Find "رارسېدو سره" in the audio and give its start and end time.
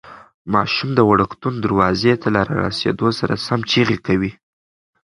2.59-3.33